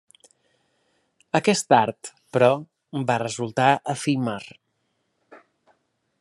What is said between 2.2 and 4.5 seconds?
però, va resultar efímer.